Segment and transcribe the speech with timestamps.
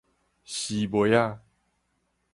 [0.43, 1.39] 絲襪仔